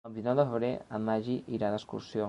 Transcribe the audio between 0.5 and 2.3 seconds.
febrer en Magí irà d'excursió.